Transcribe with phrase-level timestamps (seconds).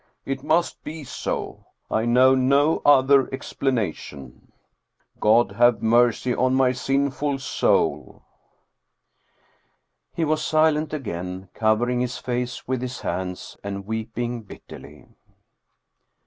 [0.25, 1.67] It must be so.
[1.91, 4.51] I know no other explanation.
[5.19, 8.23] God have mercy on my sin ful soul."
[10.15, 15.05] He was silent again, covering his face with his hands and weeping bitterly.